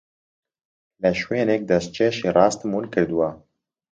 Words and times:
لە 1.01 1.11
شوێنێک 1.21 1.61
دەستکێشی 1.71 2.33
ڕاستم 2.35 2.71
ون 2.73 2.85
کردووە. 2.93 3.29